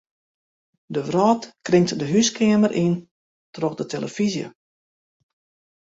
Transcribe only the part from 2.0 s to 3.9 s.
húskeamer yn troch de